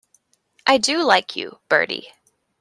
I 0.65 0.79
do 0.79 1.03
like 1.03 1.35
you, 1.35 1.59
Bertie. 1.69 2.07